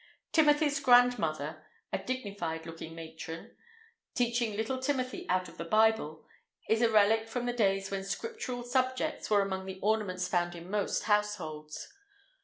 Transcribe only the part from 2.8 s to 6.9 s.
matron), teaching little Timothy out of the Bible, is a